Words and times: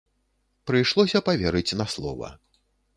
Прыйшлося 0.71 1.23
паверыць 1.29 1.77
на 1.85 1.91
слова. 1.97 2.37